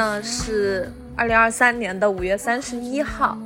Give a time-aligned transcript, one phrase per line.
[0.00, 3.36] 呢是二零二三年的五月三十一号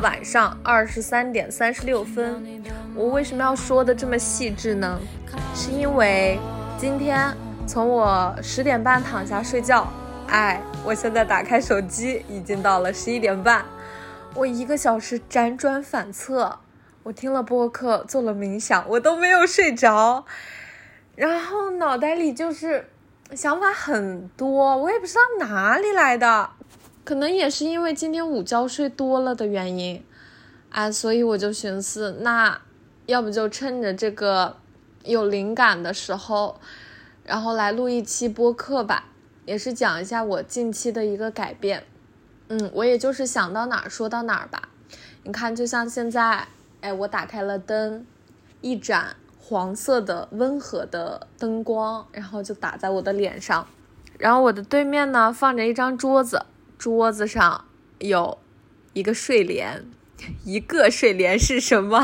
[0.00, 2.42] 晚上二十三点三十六分。
[2.96, 4.98] 我为什么要说的这么细致呢？
[5.54, 6.40] 是因为
[6.76, 7.32] 今天
[7.68, 9.86] 从我十点半躺下睡觉，
[10.26, 13.64] 哎，我现在打开手机已经到了十一点半，
[14.34, 16.58] 我一个小时辗转反侧，
[17.04, 20.24] 我听了播客，做了冥想，我都没有睡着，
[21.14, 22.88] 然后脑袋里就是
[23.34, 26.50] 想法很多，我也不知道哪里来的，
[27.02, 30.04] 可能也是因为今天午觉睡多了的原因，
[30.70, 32.60] 啊，所以我就寻思，那
[33.06, 34.56] 要不就趁着这个
[35.04, 36.60] 有灵感的时候，
[37.24, 39.06] 然后来录一期播客吧，
[39.46, 41.84] 也是讲一下我近期的一个改变。
[42.48, 44.68] 嗯，我也就是想到哪儿说到哪儿吧。
[45.24, 46.46] 你看，就像现在，
[46.82, 48.04] 哎，我打开了灯，
[48.60, 49.16] 一盏
[49.52, 53.68] 黄色的温和的灯光，然后就打在我的脸上。
[54.18, 56.46] 然后我的对面呢放着一张桌子，
[56.78, 57.66] 桌子上
[57.98, 58.38] 有
[58.94, 59.84] 一个睡莲，
[60.46, 62.02] 一个睡莲是什么？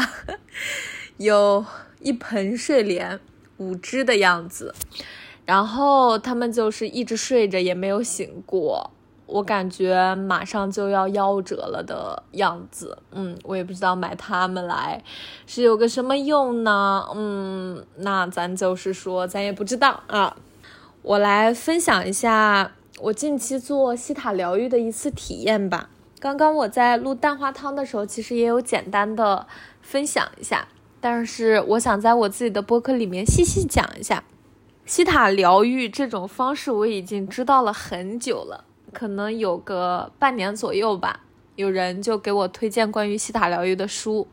[1.17, 1.65] 有
[2.01, 3.19] 一盆睡莲，
[3.57, 4.75] 五只的样子。
[5.47, 8.91] 然后他们就是一直睡着，也没有醒过。
[9.29, 15.05] 我感觉马上就要夭折了的样子，嗯，我也不知道买它们来
[15.47, 20.35] 是有个什么用呢，嗯，那咱就是说，咱也不知道啊。
[21.03, 25.91] 我来分享一下我近期做西塔疗愈的一次体验吧。
[26.19, 29.47] 刚刚我在录蛋花汤的时候，其实也有简单的
[29.83, 30.67] 分享一下，
[31.03, 34.25] 但是我想在我自己的播客里面细细讲一下
[34.87, 38.65] 西塔疗愈这种方式，我已经知道了很久了。
[38.99, 41.21] 可能有个半年左右吧，
[41.55, 44.27] 有人就给我推荐关于西塔疗愈的书，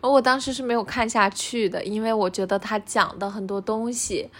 [0.00, 4.30] 而我当时是没有看下去的，因为我觉得他讲的很多东西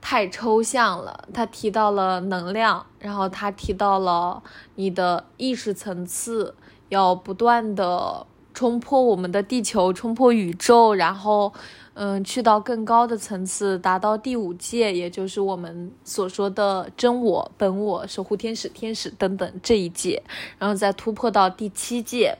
[0.00, 1.28] 太抽象了。
[1.34, 4.42] 他提到了能量，然后他提到了
[4.76, 6.54] 你的意识层次
[6.88, 11.52] 要不断的冲破我们的地球，冲破宇宙，然后。
[11.98, 20.22] 嗯，去到更高的层次，达到第五界，也就是我们所说的真我、本我、守护天使、天使等等这一界，
[20.58, 22.36] 然后再突破到第七界，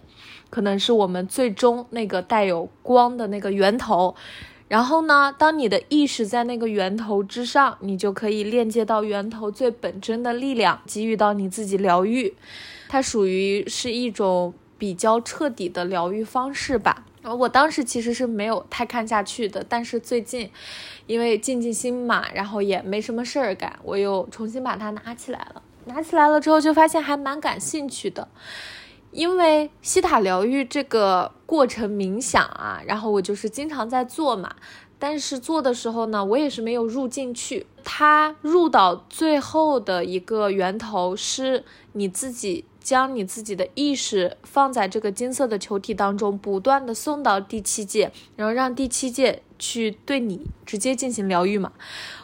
[0.50, 4.15] 可能是我们最终那个带有光的那个源头。
[4.69, 12.34] 然后呢，当你的意识在那个源头之上，你就可以链接到源头最本真的力量，给予到你自己疗愈。
[12.91, 17.06] 它属于是一种比较彻底的疗愈方式吧。
[17.34, 20.50] 我当时其实是没有太看下去的，但是最近，
[21.06, 25.62] 因为静静心嘛，然后也没什么事儿干，我又重新把它拿起来了。
[25.86, 28.28] 拿起来了之后，就发现还蛮感兴趣的，
[29.12, 34.54] 因为西塔疗愈这个过程冥想啊，然后我就是经常在做嘛，
[34.99, 37.67] 但是做的时候呢，我也是没有入进去。
[37.84, 42.65] 它入到最后的一个源头是你自己。
[42.87, 51.73] 将你自己的意识放在这个金色的球体当中，不断的送到第七界，然后让第七界去对你直接进行疗愈嘛。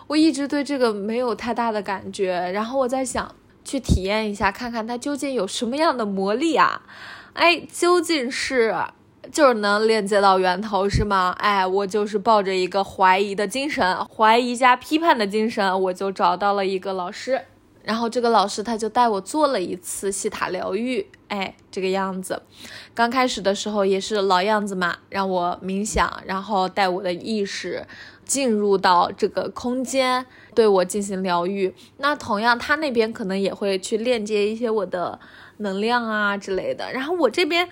[0.06, 3.34] 我一直对这个没有太大的感觉，然后我在想
[3.65, 6.83] 去体验一下，看看它究竟有什么样的魔力啊？
[7.33, 8.72] 哎，究竟是
[9.31, 11.34] 就是能链接到源头是吗？
[11.38, 17.43] 哎，我就是抱着一个怀疑的精神，怀疑加批判的精神，我就找到了一个老师。
[17.84, 22.41] 然后这个老师他就带我做了一次西塔疗愈，哎，这个样子。
[22.95, 27.84] 刚开始的时候也是老样子嘛，让我冥想，然后带我的意识
[28.25, 31.75] 进入到这个空间，对我进行疗愈。
[31.97, 35.18] 那同样他那边可能也会去链接一些我的
[35.57, 36.92] 能量啊之类的。
[36.92, 37.68] 然后我这边，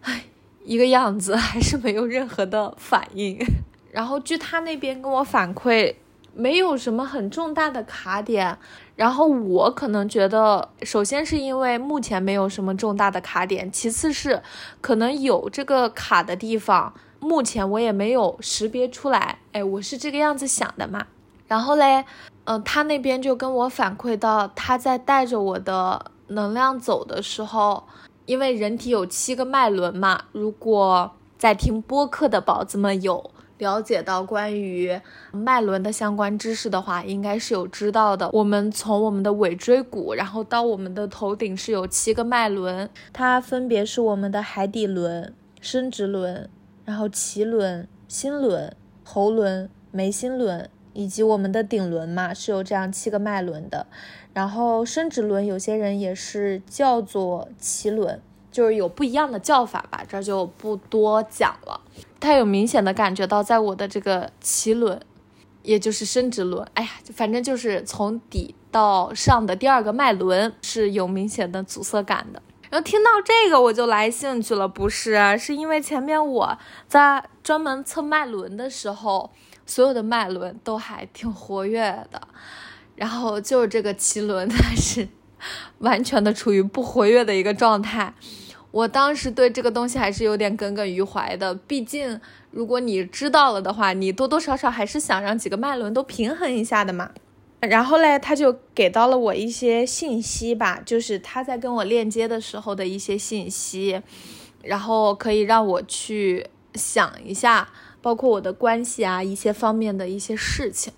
[0.00, 0.24] 哎，
[0.64, 3.38] 一个样子 还是没有任何的反应。
[3.92, 5.94] 然后据他那边跟我反馈。
[6.34, 8.56] 没有什么很重大的卡点，
[8.96, 14.42] 然后我可能觉得，首先是因为目前没有什么重大的卡点，其次是
[14.80, 19.40] 可能有这个卡的地方，目前我也没有识别出来。
[19.52, 21.06] 哎，我是这个样子想的嘛。
[21.46, 22.02] 然后嘞，
[22.44, 27.84] 嗯，他那边就跟我反馈到，他在带着我的能量走的时候，
[28.26, 33.30] 因为人体有七个脉轮嘛，如果在听播客的宝子们有。
[33.58, 38.28] 了解到关于脉轮的相关知识的话，应该是有知道的。
[38.32, 46.50] 我们从我们的尾椎骨，然后到我们的头顶是有七个脉轮，它分别是我们的海底轮、生殖轮，
[46.84, 48.74] 然后脐轮、心轮、
[49.04, 53.86] 喉轮、眉心轮，以及我们的顶轮嘛，是有这样七个脉轮的。
[54.32, 58.20] 然后生殖轮有些人也是叫做脐轮。
[58.50, 61.80] 就是有不一样的叫法吧，这就不多讲了。
[62.20, 65.00] 他有明显的感觉到，在我的这个脐轮，
[65.62, 72.42] 也就是生殖轮，哎呀，反正就是从底到上的第二个脉轮是有明显的阻塞感的。
[72.68, 79.30] 然后听到这个我就来兴趣了，不是，是因为前面我在专门测脉轮的时候，
[79.64, 82.20] 所有的脉轮都还挺活跃的，
[83.02, 85.08] 然后就是这个脐轮它是
[85.78, 88.14] 完全的处于不活跃的一个状态。
[88.70, 92.20] 我当时对这个东西还是有点耿耿于怀的，毕竟
[92.52, 97.10] 如果你知道了的话，你多多少少还是想让几个脉轮都平衡一下的嘛。
[97.58, 104.00] 然后嘞，他就给到了我一些信息吧，就是他在跟我链接的时候的一些信息，
[104.62, 107.68] 然后可以让我去想一下，
[108.00, 110.92] 包括我的关系啊一些方面的一些事情。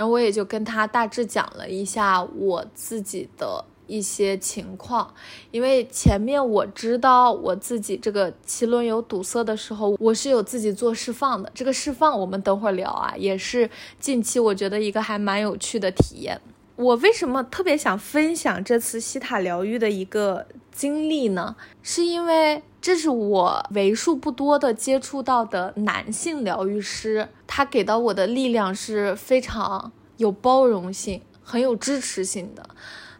[0.00, 3.62] 然后我也就跟他大致讲了一下我自己的。
[3.90, 5.12] 一些情况，
[5.50, 11.50] 因为前面我知道我自己这个脐轮有堵塞的时候，我是有自己做释放的。
[11.52, 13.68] 这个释放我们等会儿聊啊，也是
[13.98, 16.40] 近期我觉得一个还蛮有趣的体验。
[16.76, 21.56] 我为什么特别想分享这次西塔疗愈的一个经历呢？
[21.82, 32.64] 是因为这是我为数不多的接触到的男性疗愈师，他给到我的力量是非常有包容性、很有支持性的。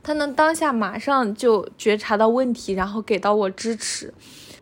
[0.05, 4.15] 他能当下马上就觉察到问题，然后给到我支持，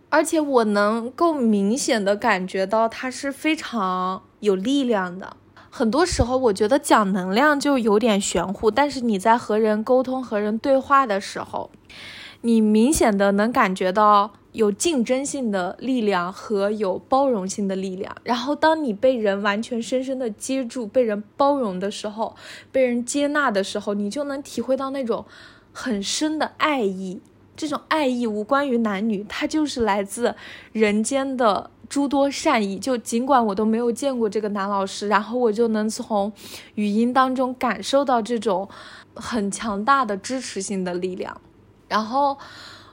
[0.08, 5.36] 而且我能够明显的感觉到他是非常有力量的。
[5.68, 11.70] 很多时候我觉得讲能量就有点玄乎，但是你在和人沟通、和人对话的时候，
[12.40, 14.32] 你明显的能感觉到。
[14.58, 22.34] 有竞争性的力量和有包容性的力量，然后当你被人完全深深的接住、被人包容的时候，
[22.72, 25.24] 被人接纳的时候，你就能体会到那种
[25.72, 27.20] 很深的爱意。
[27.56, 30.34] 这种爱意无关于男女，它就是来自
[30.72, 32.80] 人间的诸多善意。
[32.80, 36.32] 就尽管我都没有见过这个男老师，然后我就能从
[36.74, 38.68] 语音当中感受到这种
[39.14, 41.40] 很强大的支持性的力量，
[41.86, 42.36] 然后。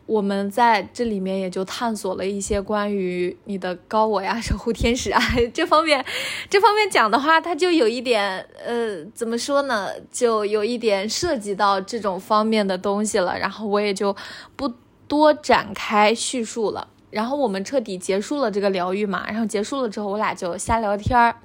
[0.05, 5.19] 我们在这里面也就探索了一些关于你的高我呀、守护天使啊
[5.51, 6.05] 这方面，
[6.49, 13.37] 这方面讲的话，它就有一点，呃，怎么说呢，就有一点涉及到这种方面的东西了。
[13.39, 14.15] 然后我也就
[14.55, 14.71] 不
[15.07, 16.87] 多展开叙述了。
[17.09, 21.35] 然后我们彻底结束了这个疗愈嘛，然后结束了之后，我俩就瞎聊天儿。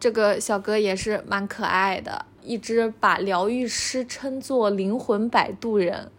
[0.00, 6.10] 这个小哥也是蛮可爱的，一直把疗愈师称作灵魂摆渡人。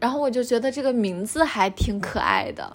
[0.00, 2.74] 然后我就觉得这个名字还挺可爱的，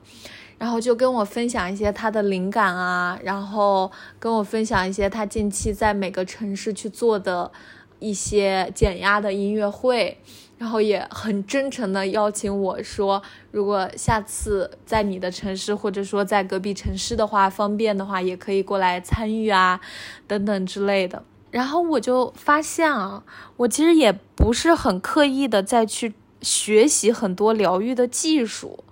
[0.60, 7.51] 然后就跟我分享一些他的灵感啊，然后跟我分享一些他近期在每个城市去做的
[7.98, 10.18] 一些减压的音乐会，
[10.60, 19.81] 然后也很真诚的邀请我说，如果下次在你的城市或者说在隔壁城市的话，方便的话也可以过来参与啊，
[20.28, 21.23] 等等之类的。
[21.49, 23.23] 然后我就发现啊，
[23.57, 26.14] 我其实也不是很刻意的再去。
[26.45, 28.84] 学习很多疗愈的技术，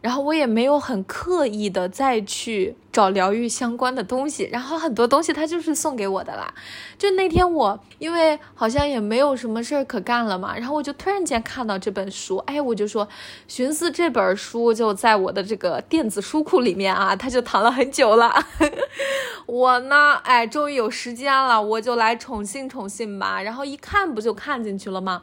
[0.00, 6.52] 然后我也没有很刻意的再去找疗愈相关的东西，然后很多东西他就是送给我的啦。
[6.96, 13.08] 就那天我因为好像也没有什么事儿可干了嘛，然后我就突然间看到这本书，哎，我就说
[13.48, 18.32] 寻思这本书就在我的这个电子书库里面啊，它就躺了很久了。
[19.46, 23.40] 我呢，哎，终于有时间了，我就来宠幸宠幸吧。
[23.42, 25.22] 然后一看不就看进去了吗？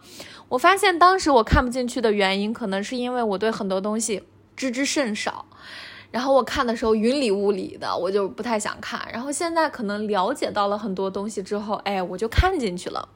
[0.49, 4.23] 我发现当时我看不进去的原因，可能是因为我对很多东西
[4.55, 5.45] 知之甚少，
[6.11, 9.01] 然后我看的时候云里雾里的，我就不太想看。
[9.11, 13.09] 然后现在可能了解到了很多东西之后，哎，我就看进去了。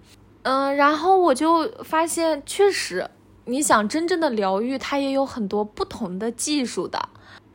[0.44, 3.10] 嗯，然后我就发现，确实，
[3.46, 7.10] 你想真正的疗愈，它也有很多不同的技术的。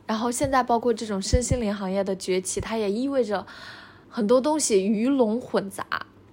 [0.05, 3.45] 然后现在包括这种身心灵行业的崛起，它也意味着
[4.09, 5.85] 很多东西鱼龙混杂，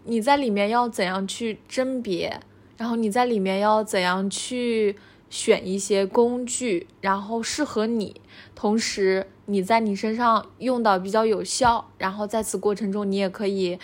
[0.05, 2.41] 你在里面要怎样去甄别？
[2.77, 4.97] 然后你在里面要怎样去
[5.31, 8.21] 选一些工具，然后适合你，
[8.55, 13.79] 同时你在你身上用到比较有效，然后在此过程中你也可以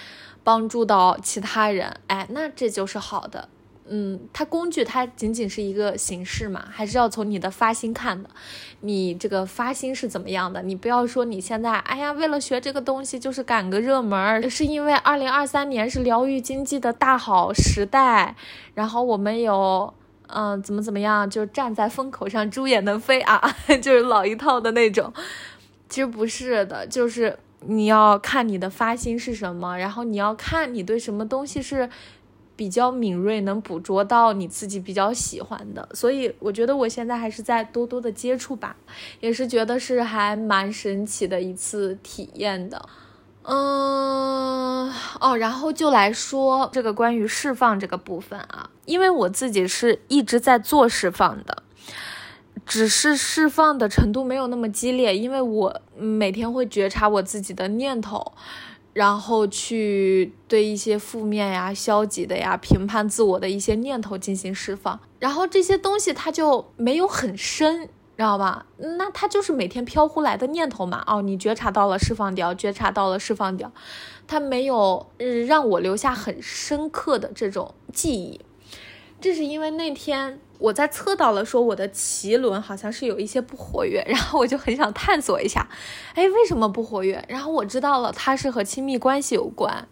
[0.45, 3.49] 帮助到其他人，哎，那这就是好的。
[3.89, 8.29] 嗯，它工具它仅仅是一个形式嘛，还是要从你的发心看的。
[8.81, 10.61] 你这个发心是怎么样的？
[10.63, 18.35] 你不要说你现在，哎呀，为了学这个东西就是赶个热门儿，是因为二零二三年是疗愈经济的大好时代，
[18.75, 19.95] 然后我们有，
[20.29, 23.41] 嗯，怎么怎么样，就站在风口上猪也能飞啊，
[23.83, 25.13] 就是老一套的那种。
[25.89, 31.89] 其实不是的，就是你要看你的发心是什么，然后你要看你对什么东西是。
[32.59, 38.75] 比较敏锐，能捕捉到你自己比较喜欢的，所以我觉得我现在还是在多多的接触吧，
[39.21, 42.83] 也是觉得是还蛮神奇的一次体验的。
[43.49, 51.63] 嗯，哦，然后就来说这个关于释放这个部分啊，因为我自己是一直在做释放的，
[52.65, 58.33] 只是释放的程度没有那么激烈，因为我每天会觉察我自己的念头。
[58.93, 68.67] 然后去对一些负面呀、消极的呀、评判自我的一些念头进行释放，然后这些东西它就没有很深，知道吧？
[68.79, 71.05] 那他就是每天飘忽来的念头嘛。
[71.07, 73.71] 哦，你觉察到了，释放掉；觉察到了，释放掉。
[74.27, 75.07] 他没有
[75.47, 78.41] 让我留下很深刻的这种记忆，
[79.21, 80.41] 这是因为那天。
[80.59, 85.69] 我在测到了，说我的脐轮好像是有一些不活跃， 然后我就很想探索一下，
[86.15, 87.25] 哎，为什么不活跃？
[87.29, 89.87] 然后我知道了，它是和亲密关系有关，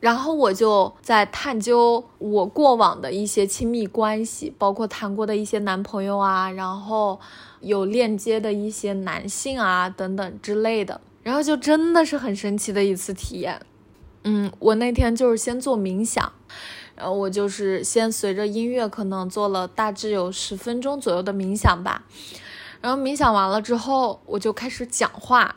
[0.00, 7.18] 然后我就在探究我过往的一些亲密关系，包括谈过的一些男朋友啊，然后
[7.60, 13.60] 有链接的一些男性啊等等之类的，然后就真的是很神奇的一次体验。
[14.24, 16.32] 嗯，我那天就是先做冥想。
[16.98, 22.04] 然后我就是先随着音乐，可能做了大致有十分钟左右的冥想吧。
[22.80, 25.56] 然后冥想完了之后，我就开始讲话。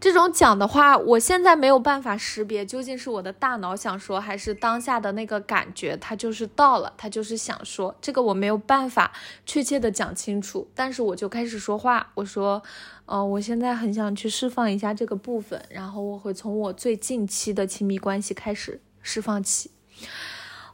[0.00, 7.94] 这种讲的话，我现在没有办法识别究竟是我的大脑想说，还是当下的那个感觉，它就是到了，它就是想说。
[8.00, 9.12] 这个我没有办法
[9.44, 12.10] 确切的讲清楚，但是我就开始说话。
[12.14, 12.62] 我说，
[13.04, 19.70] 呃，我现在很想去释放一下这个部分，然后我会从我最近期的亲密关系开始释放起。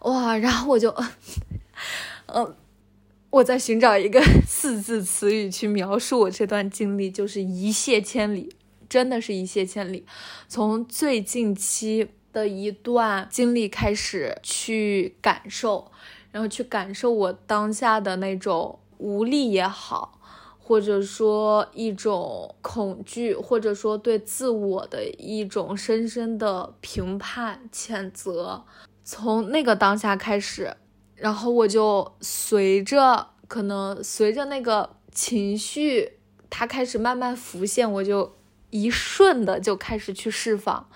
[0.06, 0.94] 哇，然后我就，
[2.26, 2.56] 呃，
[3.30, 8.54] 我在寻找一个 四字词语去描述我这段经历，就是一泻千里，
[8.88, 10.06] 真的是一泻千里。
[10.46, 15.90] 从最近期的一段经历开始去感受，
[16.30, 20.20] 然后去感受我当下的那种无力也好，
[20.60, 28.64] 或者说一种恐惧，或者说对自我的一种深深的评判、谴责。
[29.08, 30.76] 从那个当下开始，
[31.14, 36.14] 然后我就随着可能随着那个情绪，
[36.50, 38.34] 它开始慢慢浮现，我就
[38.70, 40.88] 一瞬的就开始去释放，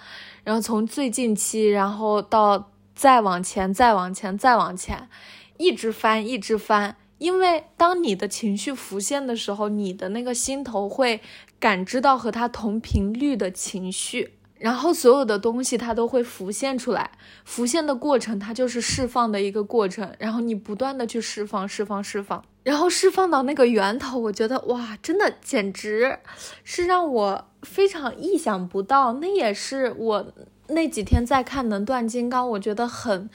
[0.43, 5.09] 然后从最近期，然后到再往前，再往前，再往前，
[5.57, 11.21] 一直翻，一直翻，因为当你的情绪浮现的时候，你的那个心头会
[11.61, 14.35] 感知到和它同频率的情绪。
[14.61, 17.11] 然后所有的东西它都会浮现出来，
[17.47, 20.15] 浮现的过程它就是释放的一个过程。
[20.19, 26.19] 然后你不断的去释放，释放，释放，然后释放到那个源头，我觉得哇，真的简直
[26.63, 29.15] 是让我非常意想不到。
[29.15, 30.33] 那也是我
[30.69, 33.31] 那几天在看《能断金刚》，我觉得很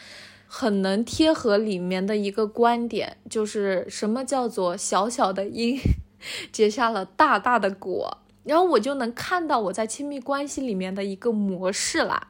[0.45, 5.79] 很能贴合里面的一个观点，就是什么叫做小小的因
[6.53, 8.19] 结下了大大的果。
[8.45, 12.27] 然后我就能看到我在亲密关系里面的一个模式啦，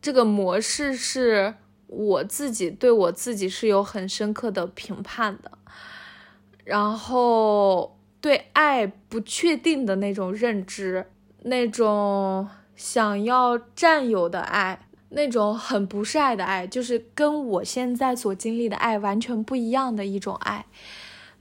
[0.00, 1.54] 这个模式是
[1.88, 5.50] 我自己对我自己是有很深刻的评判的，
[6.64, 11.06] 然后对爱不确定的那种认知，
[11.42, 20.66] 那种想要占有的爱，那种很不是爱的爱，就是跟我现在所经历的爱完全不一样的一种爱，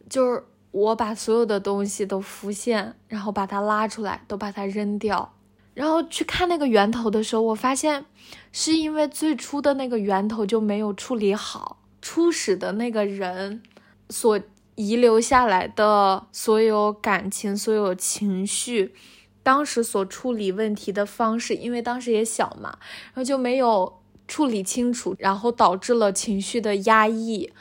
[0.10, 0.44] 就是。
[0.72, 5.34] 我把所有的东西都浮现，然后把它拉出来，都把它扔掉，
[5.74, 8.06] 然后去看那个源头的时候，我发现
[8.52, 13.62] 是因为最初的那个源头就没有处理好，初始的那个人
[14.10, 14.40] 所
[14.76, 18.96] 遗留下来的所有感情、所有情绪，
[19.44, 27.52] 当时所处理问题的方式，因为当时也小嘛，然后就没有处理清楚，然后导致了情绪的压抑。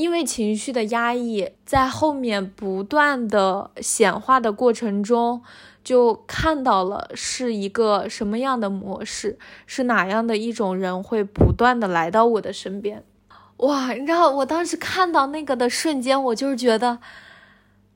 [0.00, 5.42] 因为情绪的压抑，在后面不断的显化的过程中，
[5.84, 13.04] 就看到了是一个什么样的模式，是哪样的一种人会不断的来到我的身边。
[13.58, 16.98] 哇，你知道我当时看到那个的瞬间，我就是觉得，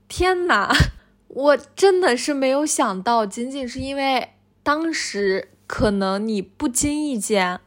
[0.07, 0.71] 天哪，
[1.29, 7.61] 我真的是没有想到，仅仅是因为当时可能你不经意间，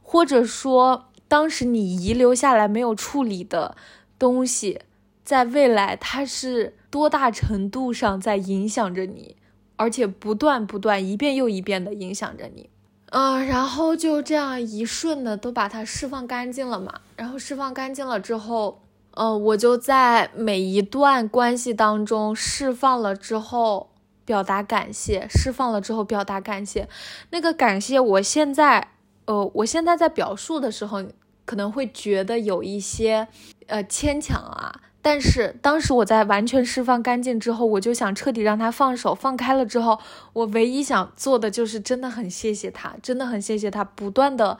[0.00, 1.10] 或者说。
[1.28, 3.76] 当时你遗留下来没有处理的
[4.18, 4.80] 东西，
[5.24, 9.36] 在未来它是多大程度上在影响着你，
[9.76, 12.68] 而且不断不断一遍又一遍的影响着你。
[13.10, 17.00] 嗯，然后就这样一瞬的都把它释放干净了嘛。
[17.16, 23.90] 然后释放干净了之后，呃，我就在每一段关系当中释放了之后，
[24.24, 25.28] 表达感谢。
[25.30, 26.88] 释放了之后表达感谢，
[27.30, 28.88] 那个感谢，我现在，
[29.26, 31.04] 呃，我现在在表述的时候
[31.44, 33.28] 可能会觉得有一些，
[33.66, 34.80] 呃，牵强啊。
[35.00, 39.98] 但是当时我在完全释放干净之后，我就想彻底让他放手放开了之后，
[40.32, 44.58] 我唯一想做的就是真的很谢谢他，真的很谢谢他不断的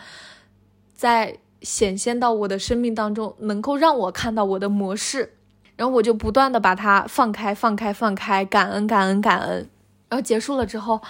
[0.92, 5.33] 在显现到我的生命当中，能够让我看到我的模式，
[5.76, 9.71] 然后我就不断的把它放开放开放开，感恩感恩感恩，
[10.11, 11.00] 然后结束了之后，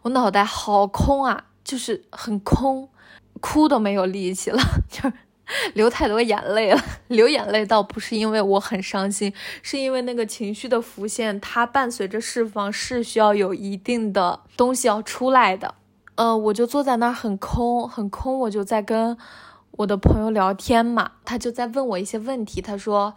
[0.00, 2.88] 我脑袋好空啊，就是很空，
[3.40, 5.12] 哭都没有力气了， 就是。
[5.72, 15.74] 流太多眼泪了， 流眼泪倒不是因为我很伤心，是因为那个情绪的浮现，它伴随着释放是需要有一定的东西要出来的。
[16.16, 19.16] 呃，我就坐在那儿很空很空，我就在跟
[19.70, 23.14] 我的朋友聊天嘛，他就在问我一些问题，他说：“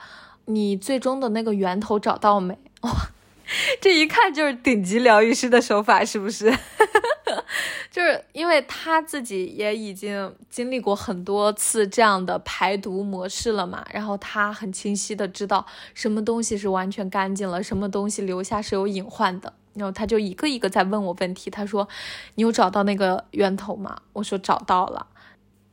[0.47, 2.91] 你最终的那个源头找到没？” 哇，
[3.81, 6.57] 这一看就是顶级疗愈师的手法，是不是？
[7.91, 21.49] 就是因为他自己也已经经历过很多次这样的排毒模式了嘛，然后他很清晰的知道什么东西是完全干净了，什么东西留下是有隐患的，然后他就一个一个在问我问题。
[21.49, 21.85] 他说
[22.35, 25.07] ：“你有找到那个源头吗？”我说：“找到了。”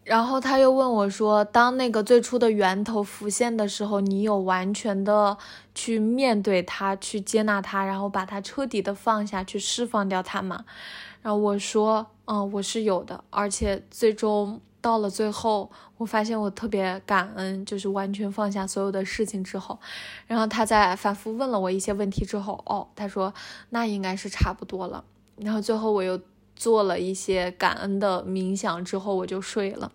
[0.02, 5.38] 然后他又问我说：“当那个最初的源头浮现的时候，你有完全的
[5.72, 10.64] 去面对它，去接纳它，然后把它彻底的放下去，释放掉它吗？”
[11.28, 19.78] 然后我说，嗯，我是有的，而且最终到了最后，我发现我特别感恩，就是完全放下所有的事情之后，
[20.26, 23.34] 然后他在反复问了我一些问题之后，哦，他说
[23.68, 25.04] 那应该是差不多了。
[25.36, 26.18] 然后最后我又
[26.56, 29.92] 做了一些感恩的冥想之后，我就睡了，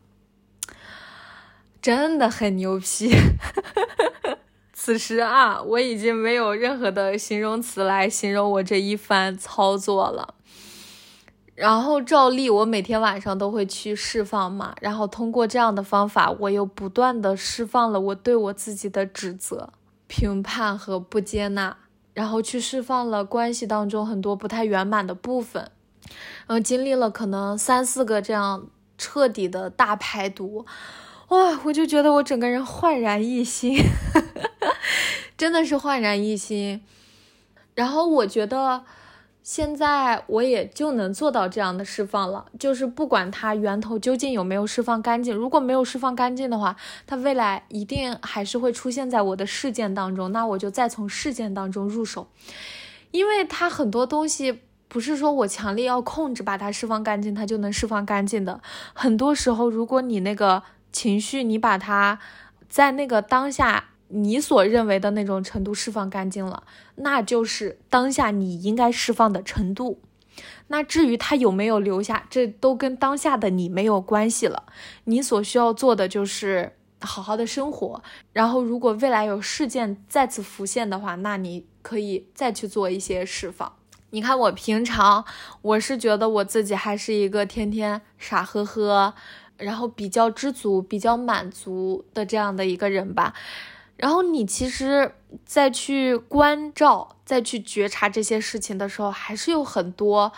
[1.81, 3.09] 真的很牛批。
[4.71, 10.35] 此时啊，我已经没有任何的形容词来形容我这一番操作了。
[11.55, 14.73] 然后照例，我每天晚上都会去释放嘛。
[14.81, 19.71] 然后通过这样的方法，我又不断的释放了我对我自己的指责、
[20.07, 21.77] 评判和不接纳，
[22.15, 25.69] 然后去释放了关系当中很多不太圆满的部分。
[26.47, 28.65] 然后经历了可能三四个这样
[28.97, 30.65] 彻底的大排毒，
[31.27, 33.77] 哇，我就觉得我整个人焕然一新，
[35.37, 36.81] 真的是焕然一新。
[37.75, 38.83] 然后我觉得。
[39.43, 52.29] 现在我也就能做到这样的释放了，就是不管它源头究竟有没有释放干净，如果没有释放干净的话，它未来一定还是会出现在我的事件当中，那我就再从事件当中入手，
[53.11, 58.61] 因为它很多东西不是说我强烈要控制把它释放干净，它就能释放干净的。
[58.93, 62.17] 很多时候，如果你那个情绪，你把它
[62.69, 63.89] 在那个当下。
[64.13, 66.63] 你所认为的那种程度释放干净了，
[66.95, 69.99] 那就是当下你应该释放的程度。
[70.67, 74.63] 那至于他有没有留下，这都跟当下的你没有关系了。
[75.03, 78.01] 你所需要做的就是好好的生活。
[78.31, 83.73] 然后，如果未来有事件再次浮现的话，那你可以再去做一些释放。
[84.09, 85.25] 你看，我平常
[85.61, 89.13] 我是觉得我自己还是一个天天傻呵呵，
[89.57, 93.33] 然后比较知足、比较满足的这样的一个人吧。
[94.03, 95.13] 然后你其实
[95.45, 100.33] 再去关照、再去觉察这些事情的时候，还是有很多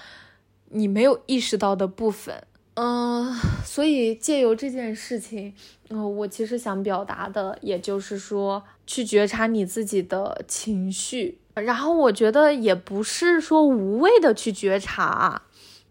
[0.69, 2.43] 你没有意识到的部分。
[2.75, 5.51] 嗯，所以借由这件事情，
[5.89, 11.39] 嗯，我其实想表达的，也就是说，去觉察你自己的情绪。
[11.55, 15.41] 然后我觉得也不是说无谓的去觉察，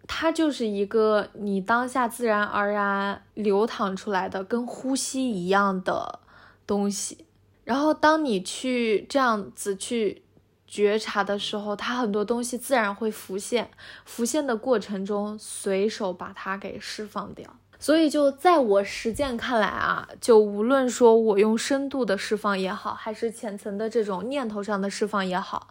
[0.06, 6.20] 它就是一个你当下自然而然流淌出来的，跟呼吸一样的
[6.64, 7.24] 东西。
[7.64, 10.22] 然后，当你去这样子去
[10.66, 13.70] 觉察的时候，它很多东西自然会浮现。
[14.04, 17.48] 浮现的过程中，随手把它给释放掉。
[17.78, 25.68] 所以，就在我实践看来啊，就无论说我用深度的释放也好，还是浅层的这种念头上的释放也好，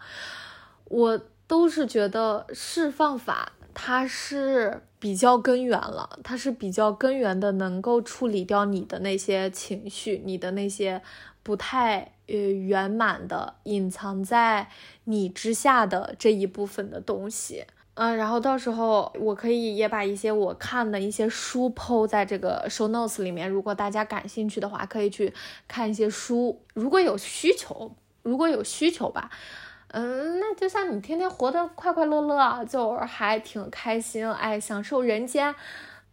[0.86, 11.01] 我都是觉得释放法它是比较根源了，它是比较根源的，能够处理掉你的那些情绪，你的那些。
[11.43, 14.69] 不太呃圆满的隐藏在
[15.03, 25.34] 你之下的这一部分的东西，嗯，然后到时候我可以也把一些我看的一些书抛在这个 show notes 里面，如果大家感兴趣的话，可以去
[25.67, 26.63] 看一些书。
[26.73, 29.29] 如果有需求，如果有需求吧，
[29.89, 35.53] 嗯，那就像你天天活得快快乐乐，就还挺开心，哎，享受人间，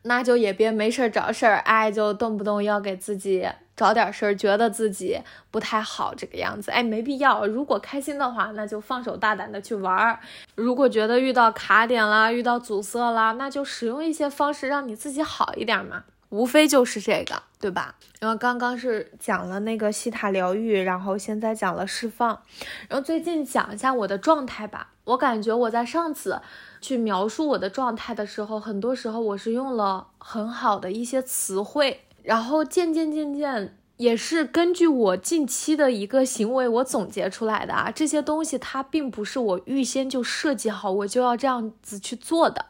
[0.03, 3.49] 那就也别没事儿找事儿，哎，就动不动要给自己。
[3.81, 5.19] 找点事儿，觉得自己
[5.51, 7.47] 不太好这个样子，哎，没必要。
[7.47, 10.19] 如果开心的话，那就放手大胆的去玩儿；
[10.55, 16.05] 如果觉得遇到卡点啦，遇到阻塞啦，那就使用一些方式让你自己好一点嘛。
[16.29, 17.95] 无非就是这个，对吧？
[18.21, 22.39] 然后刚刚是讲了那个西塔疗愈，然后现在讲了释放，
[22.87, 24.91] 然后最近讲一下我的状态吧。
[25.05, 26.41] 我感觉我在上次
[26.83, 32.03] 去描述我的状态的时候，很多时候我是用了很好的一些词汇。
[32.23, 37.91] 然后渐渐渐渐，也是根据我近期的一个行为，我总结出来的啊。
[37.91, 42.67] 这些东西它并不是我预先就设计好，我就要这样子去做的，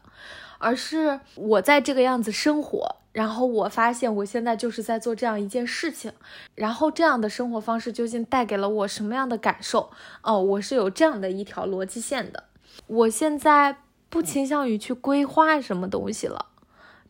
[0.58, 6.12] 而是我在这个样子生活，然后我发现我现在就是在做这样一件事情，
[6.54, 9.90] 然后这样的生活方式究竟带给了我什么样的感受？
[10.22, 12.44] 哦，我是有这样的一条逻辑线的。
[12.86, 16.46] 我现在不倾向于去规划什么东西了。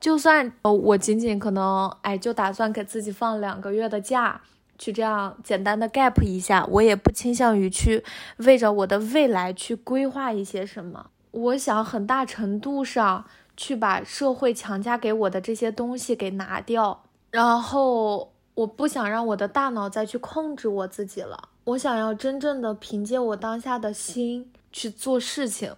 [0.01, 4.41] 就算呃，我仅仅可能哎，就打算给自己放两个月的假，
[4.79, 8.03] 去这样简单的 gap 一下，我也不倾向于去
[8.39, 11.11] 为着我的未来去规划一些什么。
[11.33, 13.27] 我想很大程度上
[13.59, 21.51] 去把社会强加给我的这些东西给拿掉，然后我不想让我的大脑再去控制我自己了。
[21.65, 25.75] 我想要真正的凭借我当下的心去做事情，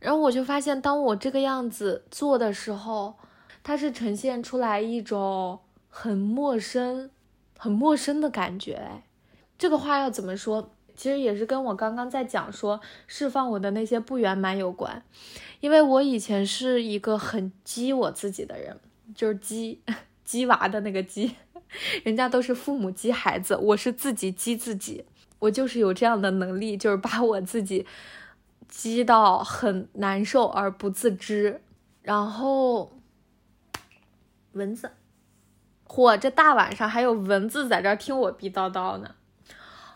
[0.00, 3.14] 然后我就发现，当我这个样子做的时候。
[3.62, 7.10] 它是呈现出来一种很陌生、
[7.56, 8.74] 很陌生的感觉。
[8.74, 9.04] 哎，
[9.58, 10.70] 这个话要怎么说？
[10.96, 15.02] 其实也是跟我刚刚在讲说释放我的那些不圆满有关。
[15.60, 18.76] 因为我以前是一个很激我自己的人，
[19.14, 19.80] 就是激
[20.24, 21.36] 激娃的那个激，
[22.02, 25.04] 人家都是父母激孩子，我是自己激自己。
[25.38, 27.86] 我就是有这样的能力，就是把我自己
[28.66, 31.60] 激到很难受而不自知，
[32.02, 32.90] 然后。
[34.58, 34.90] 蚊子，
[35.86, 36.18] 嚯！
[36.18, 39.14] 这大晚上还有蚊子在这听我逼叨叨呢。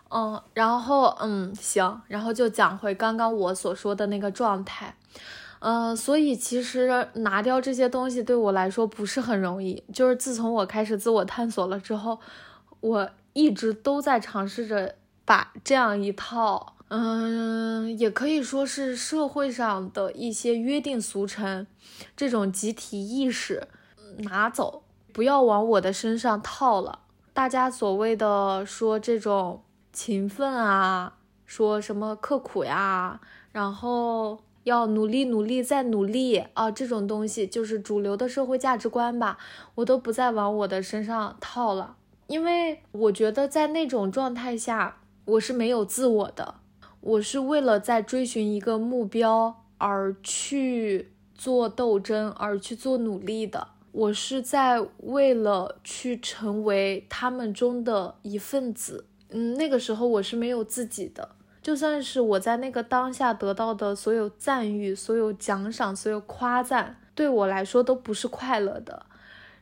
[0.09, 4.95] 嗯，然后嗯行，然后就讲回刚刚我所说的那个状态。
[5.59, 9.83] 嗯，所以其实拿掉这些东西对我来说不是很容易。
[9.93, 12.19] 就是自从我开始自我探索了之后，
[12.81, 14.95] 我一直都在尝试着
[15.25, 21.65] 把这样一套，嗯，也可以说是社会上的一些约定俗成，
[22.15, 23.67] 这种集体意识。
[24.19, 26.99] 拿走，不要往我的身上套了。
[27.33, 33.19] 大家所谓的说这种勤奋啊，说什么刻苦呀，
[33.51, 39.37] 然后要努力努力再努力啊，这种东西就是主流的社会价值观吧，
[39.75, 41.95] 我都不再往我的身上套了。
[42.27, 46.55] 因为我觉得在那种状态下，我是没有自我的，
[47.01, 53.67] 我是为了在追寻一个目标而去做斗争，而去做努力的。
[53.93, 69.05] 我是在为了去成为他们中的一份子，嗯，那个时候我是没有自己的，就算是我在那个当下得到的所有赞誉、所有奖赏、所有夸赞，对我来说都不是快乐的。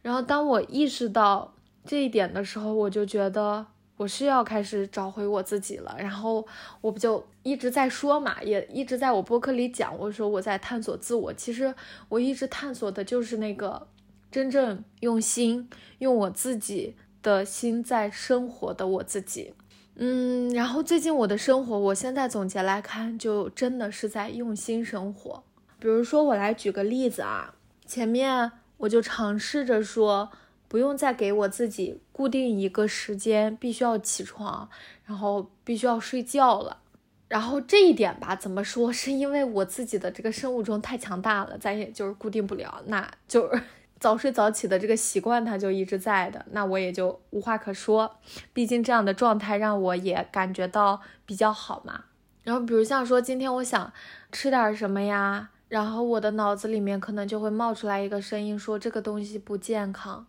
[0.01, 3.65] 然后当我意识到这一点的时候，我就觉得
[3.97, 5.93] 我是要开始找回我自己了。
[5.99, 6.47] 然后
[6.79, 11.33] 我不就一直在说嘛，也一直在我播客里讲，我说我在探索自我。
[11.33, 11.75] 其实
[12.07, 13.89] 我一直探索的就是那个。
[14.31, 19.53] 真正用心用我自己的心在生活的我自己，
[19.95, 25.43] 嗯，然后最近我的生活，我现在总结来看，就真的是在用心生活。
[25.77, 27.53] 比如说，我来举个例子啊，
[27.85, 30.31] 前面我就尝试着说，
[30.67, 34.69] 不用再给我自己固定一个时间，必须要起床，
[35.05, 36.77] 然后必须要睡觉了。
[37.27, 38.91] 然后这一点吧，怎么说？
[38.91, 43.61] 是因为我自己的这个生物钟太强大了，咱也就是固定不了，那就是。
[44.01, 48.17] 早睡早起的这个习惯，它就一直在的，那我也就无话可说。
[48.51, 52.05] 毕竟这样的状态让我也感觉到比较好嘛。
[52.41, 53.93] 然后比如像说今天我想
[54.31, 60.25] 吃点什么呀，然后我的脑子里面可能就会冒出来一个声音说这个东西不健康，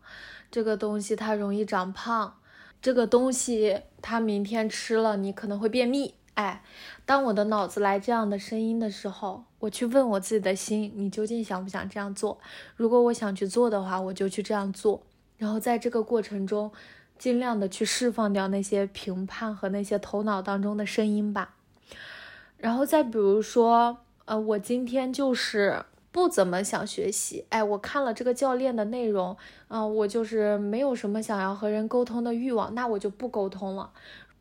[0.50, 2.36] 这个东西它容易长胖，
[2.82, 6.16] 这个东西它明天吃了你可能会便秘。
[6.34, 6.62] 哎，
[7.06, 12.36] 当我的脑子来这样的声音的时候，我去问我自己的心，你究竟想不想这样做？
[12.74, 15.00] 如果我想去做的话，我就去这样做。
[15.38, 16.72] 然后在这个过程中，
[17.16, 21.54] 尽量的去释放掉那些评判和那些头脑当中的声音吧。
[22.56, 27.46] 然后再比如说，呃，我今天就是不怎么想学习。
[27.50, 29.36] 哎，我看了这个教练的内容，
[29.68, 33.92] 啊，我就是没有什么想要和人沟通的欲望，那我就不沟通了。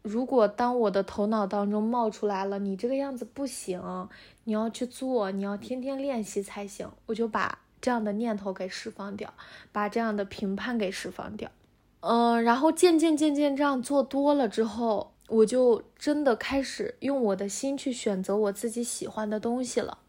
[0.01, 3.81] 如果当我的头脑当中冒出来了，你这个样子不行，
[4.43, 9.33] 你要去做，你要天天练习才行，我就把这样的念头给释放掉，
[9.71, 11.49] 把这样的评判给释放掉。
[11.99, 15.11] 嗯，然后渐渐渐渐这样做多了之后。
[15.31, 19.99] 我就真的开始用我的心去选择我自己喜欢的东西了，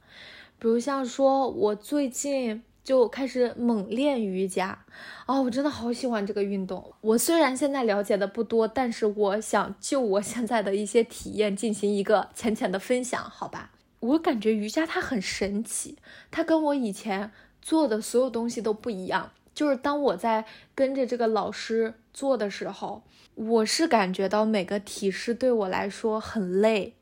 [0.58, 4.78] 比如像说，我最近就开始猛练瑜伽，
[5.26, 6.92] 啊，我真的好喜欢这个运动。
[7.00, 13.70] 我虽然现在了解的不多，但是我想就我现在的一些体验进行一个浅浅的分享，好吧？
[14.00, 15.96] 我感觉瑜伽它很神奇，
[16.32, 19.30] 它跟我以前做的所有东西都不一样。
[19.54, 23.02] 就是当我在跟着这个老师做的时候，
[23.34, 26.94] 我是感觉到每个体式对我来说很累，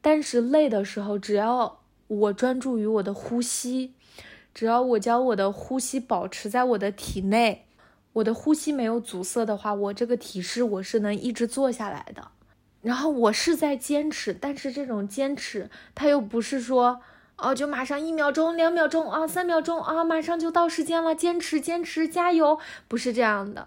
[0.00, 3.92] 但是累的时候，只要我专注于我的呼吸，
[4.54, 7.66] 只要我将我的呼吸保持在我的体内，
[8.14, 12.28] 我的呼吸没有阻塞的话，我这个体式我是能一直做下来的。
[12.82, 17.00] 然后我是在坚持，但是这种坚持，它又不是说。
[17.38, 23.66] 哦，就马上一秒钟、两秒钟啊，三秒钟啊，马上就到时间了，坚持、坚持、加油，不是这样的，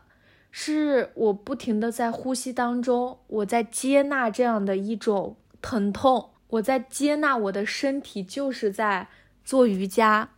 [0.49, 9.09] 是我不停的在呼吸当中，我在接纳这样的一种疼痛，我在接纳我的身体就是在
[9.43, 10.29] 做瑜伽，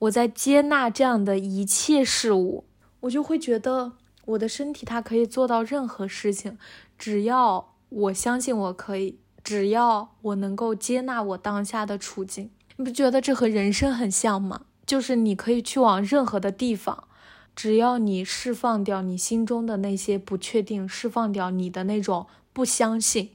[0.00, 2.64] 我在接纳这样的一切事物，
[3.00, 3.92] 我就会觉得
[4.26, 6.58] 我的身体它可以做到任何事情，
[6.98, 12.50] 只要我相信我可以，只要我能够接纳我当下的处境。
[12.76, 14.62] 你不觉得这和人生很像吗？
[14.84, 17.08] 就是你可以去往任何的地方，
[17.56, 23.30] 只要你释放掉你心中的那些不确定，释放掉你的那种不相信，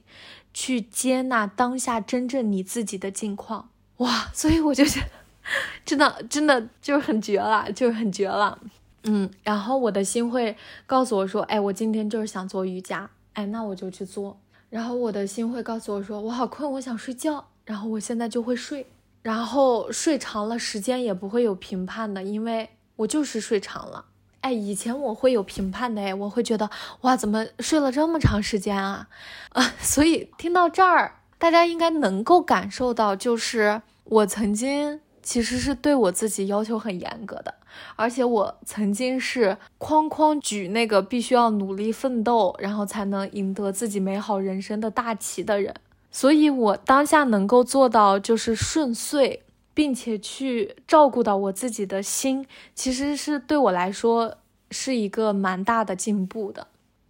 [0.54, 3.70] 去接纳当下真正你自己的境况。
[3.98, 4.30] 哇！
[4.32, 5.06] 所以我就觉得，
[5.84, 8.58] 真的真的就是很绝了，就是很绝了。
[9.04, 14.38] 嗯，然后我的心会告诉我说，哎，我今天就是想做瑜伽，哎，那我就去做。
[14.70, 17.48] 然后我的心会告诉我说，我好困，我想睡觉。
[17.64, 18.86] 然后我现在就会睡。
[19.22, 24.04] 然后睡长了，时间也不会有评判的，因为我就是睡长了。
[24.40, 26.68] 哎，以前我会有评判的，哎，我会觉得
[27.02, 29.08] 哇，怎么睡了这么长时间啊？
[29.50, 37.54] 啊， 所以听到这儿，大家应该能够感受到，就是我曾经其实是对我自己要求很严格的，
[37.96, 45.74] 而且我曾经是哐哐举那个必须要努力奋斗，然后才能赢得自己美好人生的大旗的人。
[46.10, 49.40] 所以，我当下能够做到就是顺遂，
[49.72, 54.36] 并且去照顾到我自己的心，其实是对我来说
[54.70, 56.66] 是一个蛮大的进步的。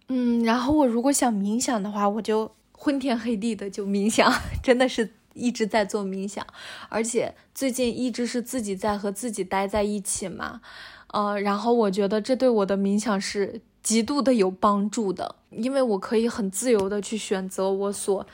[0.07, 4.31] 嗯，然后我如果想冥想的话，我就昏天黑地的就冥想，
[4.63, 6.45] 真的是一直在做冥想，
[6.89, 10.61] 而且最近一直是自己在和自己待在一起嘛，
[11.07, 18.25] 呃，然后我觉得这对我的冥想是极度的有帮助的，因为我可以很自由的去选择我所。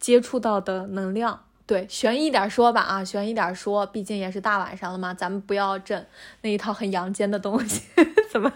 [0.00, 6.06] 接触到的能量，对，悬一点说吧啊，悬一点说，毕竟也是大晚上了嘛，咱们不要整
[6.42, 7.82] 那一套很阳间的东西，
[8.30, 8.52] 怎么，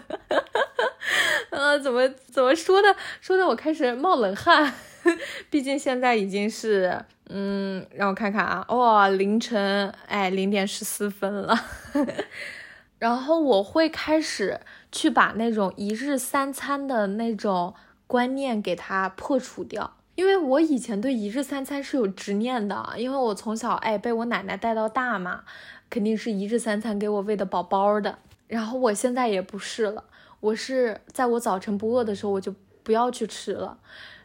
[1.49, 4.73] 呃，怎么怎么说的，说的我开始冒冷汗，
[5.51, 11.57] 毕竟现在已经是，嗯，让我看看啊，哇，凌晨哎零点十四分了，
[12.99, 14.59] 然后我会开始
[14.91, 17.73] 去把那种一日三餐的那种
[18.07, 19.95] 观念给它破除掉。
[20.15, 25.43] 因为我以前对一日三餐是有执念的，因为我从小哎被我奶奶带到大嘛，
[25.89, 28.19] 肯定是一日三餐给我喂的饱饱的。
[28.47, 30.03] 然后我现在也不是了，
[30.39, 33.79] 我是在我早晨不饿的时候我就不要去吃了，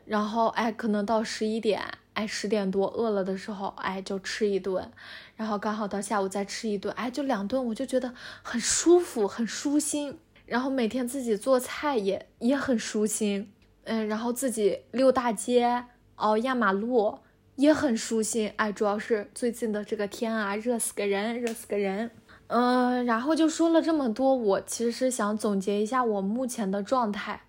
[0.05, 1.81] 然后哎可能到十一点
[2.19, 4.91] 哎十点多饿了的时候哎就吃一顿，
[5.37, 13.53] 然后刚好到下午再吃一顿哎就两顿我就觉得很舒服很舒心，然后每天自己做菜也也很舒心。
[13.85, 15.85] 嗯，然后自己溜大街，
[16.17, 17.21] 哦，压马路
[17.55, 18.53] 也很舒心。
[18.57, 22.11] 哎，主要是最近的这个天啊，热死个人，热死个人。
[22.49, 27.43] 嗯，然后就说了这么多，我其实是想总结一下我目前的状态。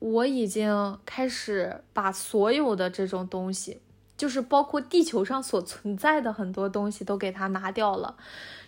[0.00, 3.80] 我已经开始把所有的这种东西，
[4.16, 8.16] 就是包括地球上所存在的很多东西，都给它拿掉了，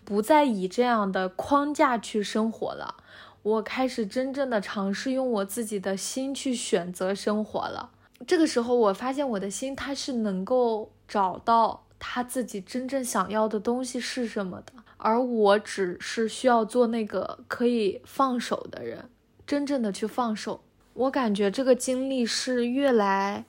[0.05, 2.97] 不再以这样的框架去生活了。
[3.43, 7.91] 我开始真正的尝试用我自己的心去选择生活了。
[8.27, 19.09] 这个时候，我发现我的心它是能够找到他自己真正想要的东西是什么的，而我只是需要做那个可以放手的人，
[19.47, 20.63] 真正的去放手。
[20.95, 23.45] 我感觉这个经历是越来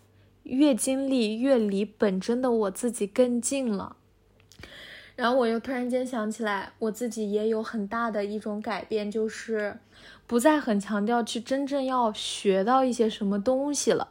[0.47, 3.95] 越经历越离本真的我自己更近了。
[5.15, 9.77] 然后我又突然间想起来，我自己也有很大的一种改变，就是
[10.27, 14.09] 不再很强调去真正要学到一些什么东西了。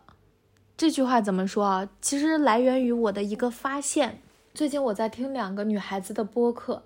[0.76, 1.88] 这句话怎么说啊？
[2.00, 4.20] 其实来源于我的一个发现。
[4.52, 6.82] 最近我在听两个女孩子的播客。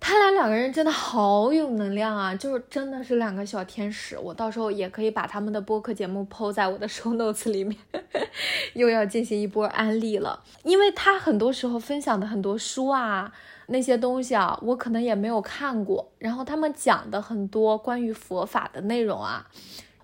[0.00, 4.16] 他俩两个人真的好有能量啊，就是真的是两个小天使。
[4.18, 7.76] 我到时候也可以把他们的播客节目抛在我的 show notes 里面，
[8.74, 10.42] 又要进行一波安利了。
[10.62, 13.32] 因为他很多时候分享的很多书啊，
[13.66, 16.10] 那些东西啊，我可能也没有看过。
[16.18, 19.46] 然后他们讲的很多关于佛法的内容啊，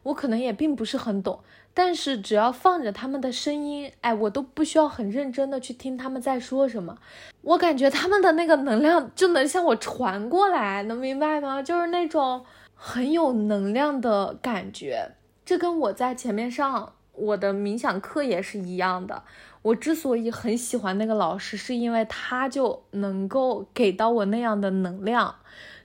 [0.03, 1.39] 我可能也并不是很懂。
[1.77, 6.97] 但是只要放着他们的声音，哎，我都不需要很认真的去听他们在说什么，
[7.43, 11.61] 我感觉他们的那个能量就能向我传过来，能明白吗？
[11.61, 15.11] 就是那种很有能量的感觉。
[15.45, 19.25] 这跟我在前面上我的冥想课也是一样的。
[19.63, 25.35] 我之所以很喜欢那个老师，是因为他就能够给到我那样的能量。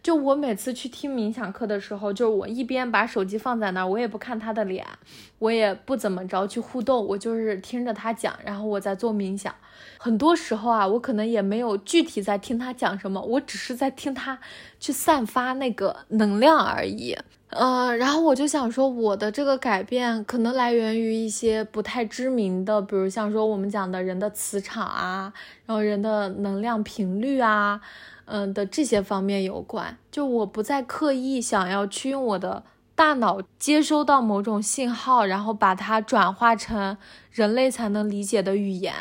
[0.01, 4.85] 就我每次去听冥想课的时候，就是我一边把手机放在那儿，我也不看他的脸，
[5.39, 9.53] 我也不怎么着去互动，我就是听着他讲，然后我在做冥想。
[9.97, 14.39] 很多时候啊，我可能也没有具体在听他讲什么，我只是在听他
[14.79, 17.17] 去散发那个能量而已。
[17.49, 25.33] 嗯，然后我就想说，我的这个改变可能来源于一些不太知名的，比如像说我们讲的人的磁场啊，
[25.65, 27.81] 然后人的能量频率啊。
[28.31, 32.63] 嗯的这些方面有关，就我不再刻意想要去用我的
[32.93, 36.95] 大脑接收到某种信号，然后把它转化成
[37.31, 38.93] 人类才能理解的语言，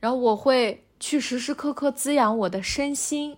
[0.00, 3.36] 然后我会去时时刻刻滋养我的身心。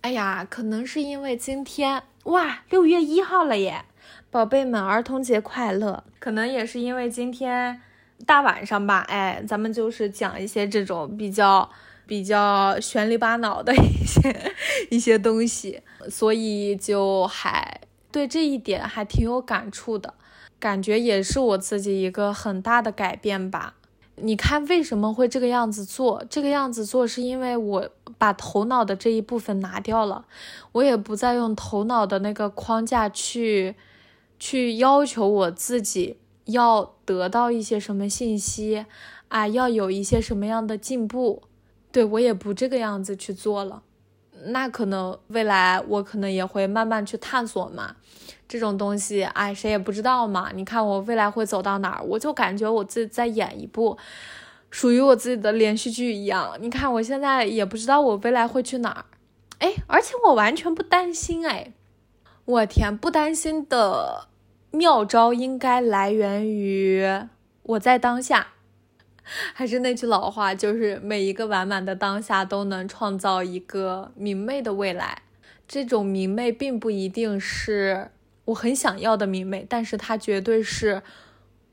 [0.00, 3.84] 哎呀，可能是因为今天哇，六月一号了耶，
[4.30, 6.04] 宝贝们，儿童节快乐！
[6.18, 7.80] 可能也是因为今天
[8.24, 11.68] 大晚上吧，哎，咱们就是讲一些这种比较。
[12.08, 14.52] 比较悬里八脑的 一些
[14.90, 20.14] 一些东西，所以就还对这一点还挺有感触的，
[20.58, 23.74] 感觉也是我自己一个很大的改变吧。
[24.16, 26.24] 你看为什么会这个样子做？
[26.28, 30.24] 这个样子做是因为我把头脑的这一部分拿掉了，
[30.72, 33.76] 我也不再用头脑的那个框架去
[34.38, 36.16] 去要求我自己
[36.46, 38.86] 要得到一些什么信息
[39.28, 41.42] 啊，要有一些什么样的进步。
[41.98, 43.82] 对我也不这个样子去做了，
[44.44, 47.96] 那可能未来我可能也会慢慢去探索嘛，
[48.46, 50.52] 这种东西，哎，谁也不知道嘛。
[50.54, 53.98] 你看我未来会走到哪儿，我就感觉我自己在演一部
[54.70, 56.56] 属于我自己的连续剧一样。
[56.60, 59.04] 你看我现在也不知道我未来会去哪儿，
[59.58, 61.72] 哎，而且我完全不担心，哎，
[62.44, 64.28] 我天，不担心的
[64.70, 67.04] 妙招应该来源于
[67.64, 68.52] 我在当下。
[69.52, 75.22] 还是那句老话，就是每一个完满的当下都能创造一个明媚的未来。
[75.66, 78.10] 这种明媚并不一定是
[78.46, 81.02] 我很想要的明媚，但是它绝对是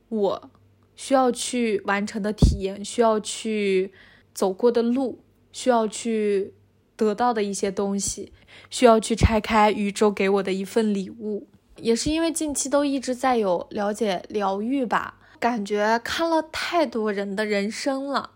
[0.09, 0.49] 我
[0.95, 3.93] 需要去完成的体验，需要去
[4.33, 5.19] 走过的路，
[5.53, 6.53] 需要去
[6.97, 8.33] 得到的一些东西，
[8.69, 11.47] 需要去拆开宇宙给我的一份礼物。
[11.77, 15.19] 也是因为近期都一直在有了解疗愈吧。
[15.45, 18.31] 感觉看了太多人的人生了，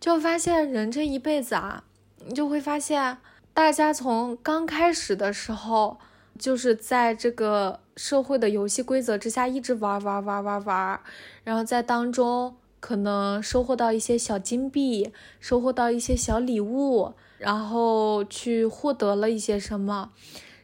[0.00, 1.84] 就发现人这一辈子啊，
[2.26, 3.18] 你就会发现，
[3.54, 5.98] 大家从刚开始的时候，
[6.36, 11.00] 就是在这个社会的游戏规则之下一直玩玩玩玩玩，
[11.44, 20.10] 然后在当中可能收获到一些小金币，收获到一些小礼物，然后去获得了一些什么，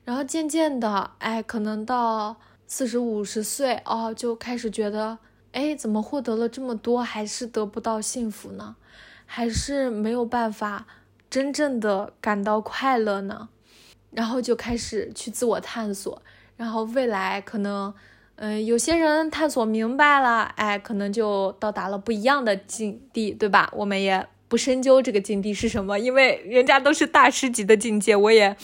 [0.04, 2.34] 然后渐渐的，哎，可能到
[2.66, 5.18] 四十五十岁哦，就开始觉得。
[5.54, 8.74] 哎，怎么获得了这么多，还是得不到幸福呢？
[9.24, 10.84] 还是没有办法
[11.30, 13.48] 真正的感到快乐呢？
[14.10, 16.20] 然后就开始去自我探索，
[16.56, 17.94] 然后未来可能，
[18.34, 23.70] 嗯，有些人探索明白了，哎，可能就到达了不一样的境地，对吧？
[23.74, 28.56] 我们也不深究这个境地是什么，因为人家都是大师级的境界，我也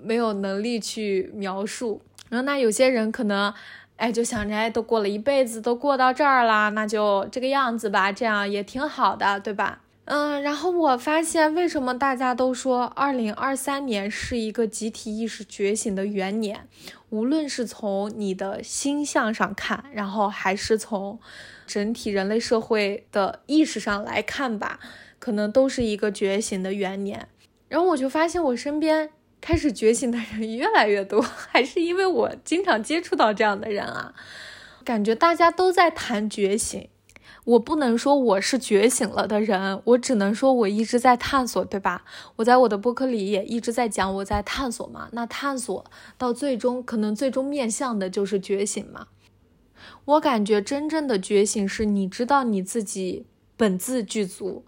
[0.00, 2.00] 没有能力去描述。
[2.30, 3.52] 然后那有些人可能。
[3.96, 9.80] 哎，就想着，哎，都过了一辈子，都过到这儿了，那就这个样子吧，这样也挺好的，对吧？
[10.06, 16.68] 嗯，然后我发现，为什么大家都说二零二三年是一个集体意识觉醒的元年？
[17.08, 21.18] 无论是从你的星象上看，然后还是从
[21.66, 24.78] 整体人类社会的意识上来看吧，
[25.18, 27.28] 可能都是一个觉醒的元年。
[27.68, 29.10] 然后我就发现，我身边。
[29.44, 34.14] 开始觉醒的人 越来越多，还是因为我经常接触到这样的人啊，
[34.82, 36.88] 感觉大家都在谈觉醒。
[37.44, 42.06] 我不能说我是觉醒了的人，我只能说我一直在探索，对吧？
[42.36, 45.10] 我在我的播客里也一直在讲我在探索嘛。
[45.12, 45.84] 那探索
[46.16, 49.08] 到最终，可能最终面向的就是觉醒嘛。
[50.06, 53.26] 我感觉真正的觉醒是你知道你自己
[53.58, 54.64] 本自具足，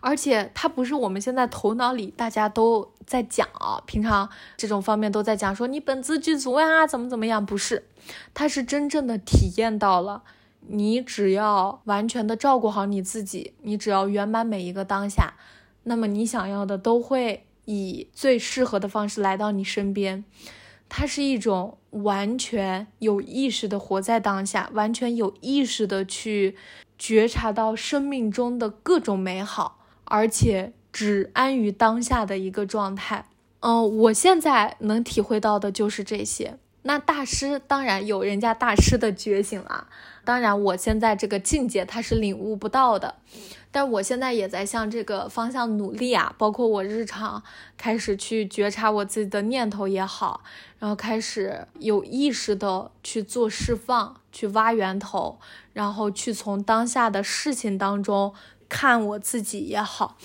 [0.00, 7.44] 而且它不是我们现在头脑里大家都在讲啊，平常这种方面都在讲说你本自具足呀，怎么怎么样？
[7.44, 7.88] 不是，
[8.34, 10.22] 它是真正的体验到了。
[10.68, 15.34] 你只要完全的照顾好你自己，你只要圆满每一个当下，
[15.82, 20.24] 那么你想要的都会以最适合的方式来到你身边。
[20.88, 26.54] 它是一种完全有意识的活在当下，完全有意识的去
[27.04, 33.26] 觉察到生命中的各种美好，而且只安于当下的一个状态。
[33.58, 36.56] 嗯，我现在能体会到的就是这些。
[36.82, 39.88] 那大师当然有人家大师的觉醒啦，
[40.24, 43.16] 当然我现在这个境界他是领悟不到的，
[43.72, 47.42] 但我现在也在向这个方向努力啊，包括我日常
[47.78, 50.42] 开始去觉察我自己的念头也好，
[50.78, 55.40] 然后开始有意识的去做释放，去挖源头，
[55.72, 58.34] 然后去从当下的事情当中
[58.68, 60.18] 看我自己也好，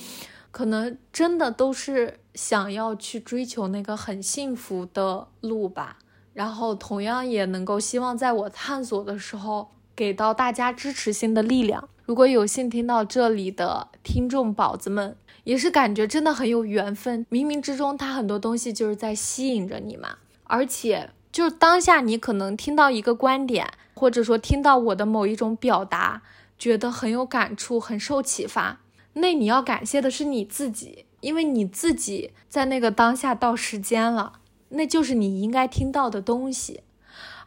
[0.52, 6.00] 可能真的都是想要去追求那个很幸福的路吧。
[6.34, 11.89] 然后同样也能够希望在我探索的时候给到大家支持性的力量。
[12.06, 17.26] 如果有幸听到这里的听众宝子们，也是感觉真的很有缘分。
[17.32, 20.18] 冥冥之中，他很多东西就是在吸引着你嘛。
[20.43, 26.22] 而且就是当下你可能听到一个观点，或者说听到我的某一种表达，
[26.60, 28.80] 觉得很有感触，很受启发。
[29.14, 34.34] 那你要感谢的是你自己，因为你自己在那个当下到时间了。
[34.70, 36.82] 那就是你应该听到的东西，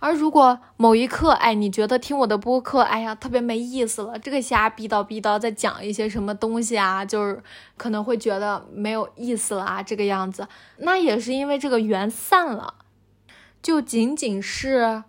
[0.00, 7.42] 而如果某一刻，哎，你觉得听我的播客，哎呀，特别没意思了，这个瞎逼叨逼叨在讲一些什么东西啊，就是
[7.76, 10.48] 可能会觉得没有意思了啊，这个样子，
[10.78, 12.74] 那也是因为这个缘散了，
[13.62, 15.04] 就仅仅是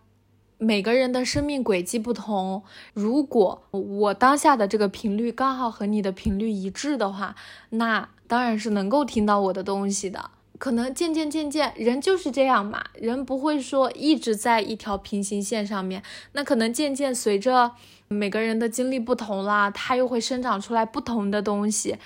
[0.57, 2.61] 每个人的生命轨迹不同，
[2.93, 7.35] 如果我当下的这个频率刚好和你的频率一致的话，
[7.69, 10.31] 那当然是能够听到我的东西的。
[10.61, 16.03] 可能渐渐渐渐，人就是这样嘛，人不会说一直在一条平行线上面。
[16.33, 17.71] 那可能渐渐随着
[18.07, 21.97] 每个人的经历不同啦，它又会生长出来不同的东西，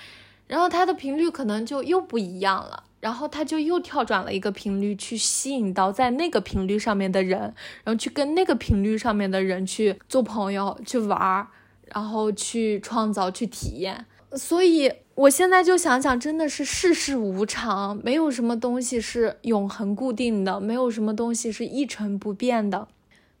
[0.46, 7.38] 然后它的频率可能就又不一样了，然后它就又跳转了一个频率，去吸引到在那个频率上面的人，
[7.84, 11.48] 然后去跟那个频率上面的人去做朋友，去玩儿，
[11.92, 14.06] 然后去创造，去体验。
[14.32, 14.90] 所以。
[15.16, 22.86] 我现在就想想，真的是世事无常，没有什么东西是永恒固定的，没有什么东西是一成不变的，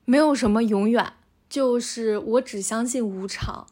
[0.06, 1.12] 没有什么永远，
[1.50, 3.66] 就是我只相信无常。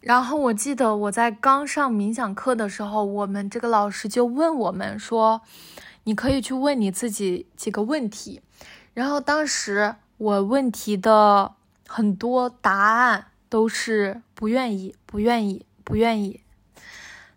[0.00, 5.42] 然后我记得我在刚上冥想课的时候，我们这个老师就问我们说
[6.02, 8.40] ：“你可以去问你自己几个问题。”
[8.92, 11.52] 然后当时我问题的
[11.86, 16.40] 很多答案都是不愿意，不愿意，不愿意。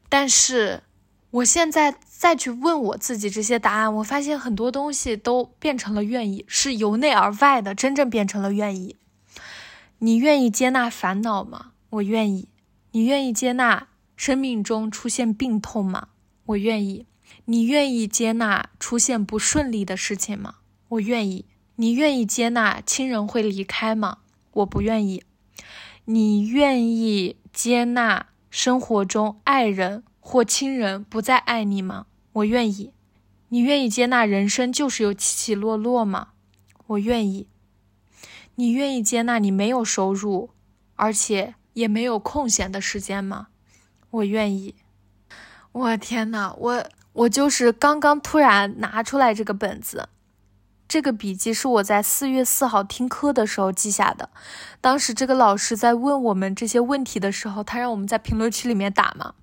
[0.10, 0.82] 但是，
[1.30, 8.96] 我现在再去问我自己这些答案，我发现很多东西都变成了愿意，是由内而外的，真正变成了愿意。
[10.00, 11.74] 你愿意接纳烦恼吗？
[11.92, 12.50] 我愿意。
[12.92, 16.08] 你愿意接纳生命中出现病痛吗？
[16.48, 17.06] 我愿意。
[17.46, 20.56] 你愿意接纳出现不顺利的事情吗？
[20.88, 21.46] 我愿意。
[21.76, 24.18] 你愿意接纳亲人会离开吗？
[24.54, 25.24] 我不愿意。
[26.06, 28.29] 你愿意接纳？
[28.50, 32.08] 生活中，爱人或亲人不再爱你吗？
[32.34, 32.94] 我愿意。
[33.50, 36.30] 你愿意接纳人生就是有起起落落吗？
[36.88, 37.48] 我愿意。
[38.56, 40.52] 你愿意接纳你没有收入，
[40.96, 43.48] 而且也没有空闲的时间吗？
[44.12, 44.76] 我愿意。
[45.72, 50.10] 我天呐，我我就是刚刚突然拿出来这个本子。
[50.90, 54.32] 这个笔记是我在四月四号听课的时候记下的。
[54.82, 59.36] 当时这个老师在问我们这些问题的时候，他让我们在评论区里面打嘛。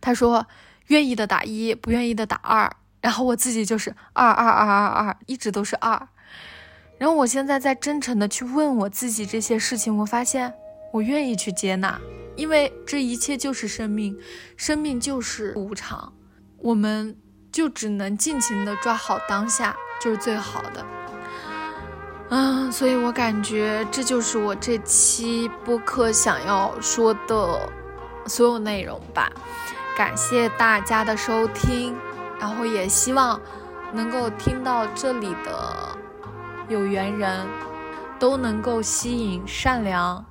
[0.00, 0.46] 他说
[0.86, 2.74] 愿意的打一，不愿意的打二。
[3.02, 6.08] 然后我自己就是二二二二二，一直都是二。
[6.96, 10.54] 然后我现在在真诚的去问我自己这些事情，我发现
[10.94, 12.00] 我愿意去接纳，
[12.36, 14.18] 因为这一切就是生命，
[14.56, 16.14] 生命就是无常，
[16.56, 17.14] 我们
[17.52, 19.76] 就只能尽情的抓好当下。
[20.00, 20.84] 就是最好的，
[22.28, 27.68] 嗯，所以我感觉这就是我这期播客想要说的
[28.26, 29.30] 所有内容吧。
[29.96, 31.96] 感谢大家的收听，
[32.38, 33.40] 然后也希望
[33.92, 35.96] 能够听到这里的
[36.68, 37.46] 有缘人
[38.18, 40.22] 都能够吸引善良、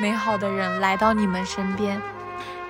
[0.00, 2.00] 美好的人来到你们身边。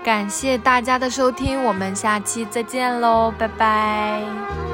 [0.02, 4.71] 感谢大家的收听，我们下期再见喽，拜拜。